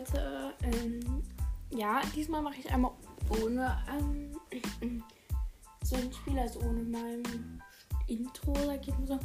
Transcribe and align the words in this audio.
Leute. 0.00 0.54
Ähm, 0.62 1.22
ja, 1.70 2.00
diesmal 2.14 2.42
mache 2.42 2.56
ich 2.58 2.72
einmal 2.72 2.92
ohne 3.42 3.78
ähm, 3.88 4.34
so 5.84 5.96
ein 5.96 6.12
Spiel, 6.12 6.38
also 6.38 6.60
ohne 6.60 6.82
mein 6.82 7.62
Intro, 8.06 8.54
sag 8.54 8.86
ich 8.86 8.98
mal 8.98 9.06
so. 9.06 9.20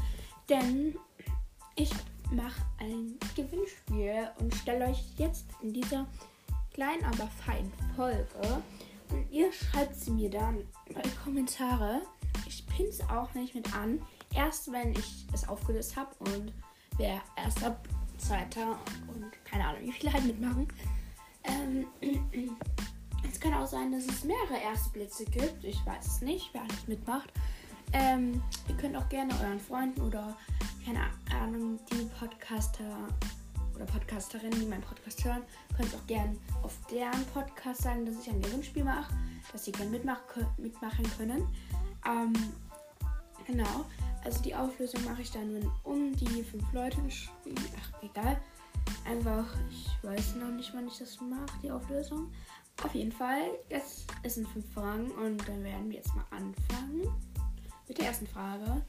Denn 0.50 0.96
ich 1.76 1.92
mache 2.32 2.62
ein 2.80 3.18
Gewinnspiel 3.36 4.30
und 4.40 4.54
stelle 4.54 4.88
euch 4.88 5.04
jetzt 5.18 5.46
in 5.62 5.74
dieser 5.74 6.08
kleinen, 6.74 7.04
aber 7.06 7.28
feinen 7.46 7.72
Folge. 7.96 8.26
Und 9.10 9.32
ihr 9.32 9.52
schreibt 9.54 9.96
sie 9.96 10.12
mir 10.12 10.30
dann 10.30 10.68
bei 10.94 11.04
Kommentare. 11.24 12.02
Ich 12.48 12.66
pinne 12.68 12.92
auch 13.10 13.34
nicht 13.34 13.56
mit 13.56 13.74
an. 13.74 14.02
Erst 14.34 14.72
wenn 14.72 14.92
ich 14.92 15.26
es 15.34 15.48
aufgelöst 15.48 15.96
habe 15.96 16.14
und 16.20 16.54
wer 16.98 17.22
erster, 17.38 17.80
zweiter 18.18 18.78
keine 19.44 19.68
Ahnung, 19.68 19.82
wie 19.84 19.92
viele 19.92 20.14
halt 20.14 20.26
mitmachen. 20.26 20.68
Ähm, 21.44 21.88
es 23.30 23.40
kann 23.40 23.54
auch 23.54 23.68
sein, 23.68 23.92
dass 23.92 24.06
es 24.06 24.24
mehrere 24.24 24.58
erste 24.64 24.90
Blitze 24.92 25.26
gibt. 25.26 25.64
Ich 25.64 25.86
weiß 25.86 26.06
es 26.06 26.22
nicht, 26.22 26.50
wer 26.54 26.62
alles 26.62 26.88
mitmacht. 26.88 27.32
Ähm, 27.94 28.42
ihr 28.68 28.76
könnt 28.76 28.96
auch 28.96 29.08
gerne 29.10 29.34
euren 29.42 29.60
Freunden 29.60 30.02
oder 30.02 30.36
keine 30.86 31.02
Ahnung, 31.42 31.80
die 31.92 32.10
Podcaster 32.20 33.08
oder 33.76 33.86
Podcasterinnen, 33.86 34.60
die 34.60 34.66
meinen 34.66 34.84
Podcast 34.84 35.24
hören, 35.26 35.42
könnt 35.76 35.94
auch 35.96 36.08
gerne 36.08 36.36
auf 36.64 36.74
deren 36.92 37.26
Podcast 37.34 37.82
sagen, 37.82 38.06
dass 38.06 38.20
ich 38.20 38.30
ein 38.30 38.42
Gewinnspiel 38.42 38.84
mache, 38.84 39.14
dass 39.52 39.66
sie 39.66 39.72
gerne 39.72 39.92
mitmach 39.92 40.22
mitmachen 40.58 41.06
können. 41.18 41.48
Ähm, 42.06 42.34
genau. 43.46 43.86
Also 44.24 44.42
die 44.42 44.56
Auflösung 44.56 45.04
mache 45.06 45.22
ich 45.22 45.32
dann, 45.32 45.54
wenn 45.54 45.70
um 45.84 46.16
die 46.16 46.44
fünf 46.44 46.72
Leute 46.74 46.98
spielen. 47.10 47.56
Ach, 47.80 48.04
egal. 48.04 48.38
Einfach, 49.06 49.46
ich 49.70 49.88
weiß 50.04 50.36
noch 50.36 50.52
nicht, 50.52 50.74
wann 50.74 50.88
ich 50.88 50.98
das 50.98 51.20
mache, 51.22 51.60
die 51.62 51.72
Auflösung. 51.72 52.32
Auf 52.84 52.94
jeden 52.94 53.12
Fall, 53.12 53.52
es 53.70 54.06
sind 54.26 54.48
fünf 54.50 54.72
Fragen 54.74 55.12
und 55.12 55.48
dann 55.48 55.64
werden 55.64 55.90
wir 55.90 55.98
jetzt 55.98 56.14
mal 56.16 56.26
anfangen 56.32 57.08
mit 57.88 57.98
der 57.98 58.08
ersten 58.08 58.28
Frage. 58.28 58.82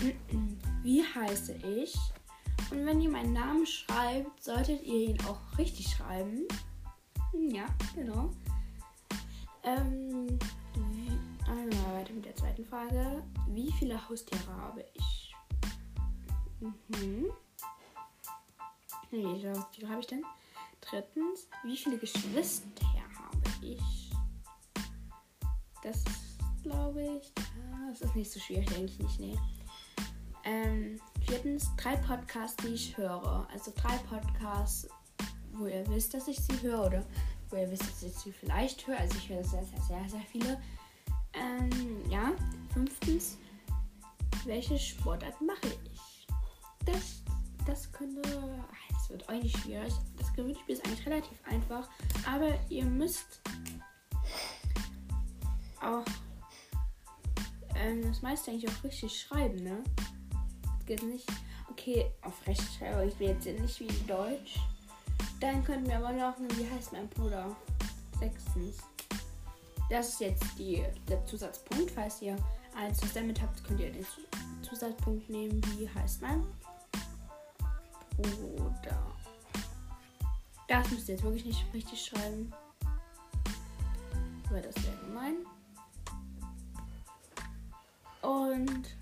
Wie 0.82 1.02
heiße 1.02 1.54
ich? 1.54 1.96
Und 2.70 2.86
wenn 2.86 3.00
ihr 3.00 3.10
meinen 3.10 3.32
Namen 3.32 3.66
schreibt, 3.66 4.42
solltet 4.42 4.82
ihr 4.82 5.10
ihn 5.10 5.18
auch 5.26 5.58
richtig 5.58 5.88
schreiben. 5.88 6.46
Ja, 7.32 7.66
genau. 7.94 8.30
Ähm, 9.64 10.38
einmal 11.46 12.00
weiter 12.00 12.12
mit 12.12 12.24
der 12.24 12.36
zweiten 12.36 12.64
Frage. 12.64 13.22
Wie 13.48 13.72
viele 13.72 14.08
Haustiere 14.08 14.56
habe 14.56 14.84
ich? 14.94 15.34
Mhm. 16.60 17.26
Wie 19.12 19.22
viele 19.38 19.52
Haustiere 19.52 19.90
habe 19.90 20.00
ich 20.00 20.06
denn? 20.06 20.24
Drittens, 20.80 21.46
wie 21.64 21.76
viele 21.76 21.98
Geschwister 21.98 22.86
habe 23.14 23.42
ich? 23.60 24.10
Das 25.82 26.02
glaube 26.62 27.18
ich. 27.18 27.30
Das 27.90 28.00
ist 28.00 28.16
nicht 28.16 28.32
so 28.32 28.40
schwierig, 28.40 28.66
denke 28.70 28.90
ich 28.90 28.98
nicht. 28.98 29.20
Nee. 29.20 29.38
Ähm, 30.44 30.98
viertens, 31.26 31.70
drei 31.76 31.96
Podcasts, 31.96 32.56
die 32.64 32.68
ich 32.68 32.96
höre. 32.96 33.46
Also 33.52 33.70
drei 33.76 33.98
Podcasts, 33.98 34.88
wo 35.52 35.66
ihr 35.66 35.86
wisst, 35.88 36.14
dass 36.14 36.26
ich 36.26 36.38
sie 36.38 36.62
höre 36.62 36.86
oder 36.86 37.04
wo 37.50 37.56
ihr 37.56 37.70
wisst, 37.70 37.82
dass 37.82 38.02
ich 38.02 38.14
sie 38.14 38.32
vielleicht 38.32 38.86
höre. 38.86 38.98
Also 38.98 39.18
ich 39.18 39.28
höre 39.28 39.44
sehr, 39.44 39.64
sehr, 39.64 39.82
sehr, 39.82 40.08
sehr 40.08 40.22
viele. 40.22 40.58
Ähm, 41.34 42.10
ja. 42.10 42.32
Fünftens, 42.72 43.36
welche 44.46 44.78
Sportart 44.78 45.38
mache 45.42 45.68
ich? 45.92 46.26
Das, 46.86 47.22
das 47.66 47.92
könnte. 47.92 48.22
Wird 49.12 49.28
eigentlich 49.28 49.56
schwierig. 49.58 49.92
Das 50.18 50.32
Gewinnspiel 50.32 50.74
ist 50.74 50.86
eigentlich 50.86 51.06
relativ 51.06 51.38
einfach. 51.44 51.88
Aber 52.26 52.48
ihr 52.70 52.84
müsst 52.84 53.42
auch 55.82 56.04
ähm, 57.76 58.02
das 58.08 58.22
meiste 58.22 58.50
eigentlich 58.50 58.70
auch 58.70 58.84
richtig 58.84 59.20
schreiben, 59.20 59.62
ne? 59.62 59.82
Das 60.64 60.86
geht 60.86 61.02
nicht. 61.02 61.28
Okay, 61.70 62.10
auf 62.22 62.46
Rechtschreibung, 62.46 63.08
ich 63.08 63.14
bin 63.16 63.28
jetzt 63.28 63.44
nicht 63.44 63.80
wie 63.80 63.86
in 63.86 64.06
Deutsch. 64.06 64.58
Dann 65.40 65.62
könnten 65.64 65.88
wir 65.88 65.96
aber 65.96 66.12
noch, 66.12 66.34
wie 66.56 66.70
heißt 66.70 66.92
mein 66.92 67.08
Bruder? 67.08 67.54
Sechstens. 68.18 68.78
Das 69.90 70.08
ist 70.08 70.20
jetzt 70.20 70.44
die, 70.58 70.82
der 71.08 71.24
Zusatzpunkt. 71.26 71.90
Falls 71.90 72.22
ihr 72.22 72.36
eins 72.76 73.00
damit 73.12 73.42
habt, 73.42 73.62
könnt 73.64 73.80
ihr 73.80 73.92
den 73.92 74.06
Zusatzpunkt 74.62 75.28
nehmen. 75.28 75.60
Wie 75.76 75.88
heißt 75.88 76.22
mein 76.22 76.46
Bruder? 78.22 79.12
Das 80.68 80.90
müsst 80.90 81.08
ihr 81.08 81.14
jetzt 81.14 81.24
wirklich 81.24 81.44
nicht 81.44 81.64
richtig 81.74 82.02
schreiben. 82.02 82.52
Weil 84.50 84.62
das 84.62 84.74
wäre 84.84 84.96
gemein. 85.06 85.36
Und 88.22 88.96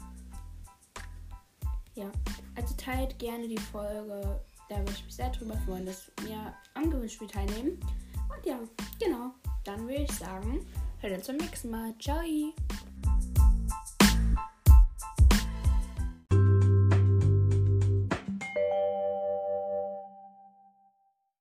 ja, 1.94 2.10
also 2.56 2.74
teilt 2.76 3.18
gerne 3.18 3.46
die 3.46 3.58
Folge. 3.58 4.40
Da 4.68 4.78
würde 4.78 4.92
ich 4.92 5.04
mich 5.04 5.14
sehr 5.14 5.30
drüber 5.30 5.56
freuen, 5.66 5.86
dass 5.86 6.10
wir 6.22 6.54
am 6.74 6.90
Gewinnspiel 6.90 7.28
teilnehmen. 7.28 7.78
Und 8.28 8.46
ja, 8.46 8.58
genau. 8.98 9.32
Dann 9.64 9.80
würde 9.80 10.02
ich 10.02 10.12
sagen, 10.12 10.66
hört 11.00 11.14
uns 11.14 11.26
zum 11.26 11.36
nächsten 11.36 11.70
Mal. 11.70 11.94
Ciao. 11.98 12.22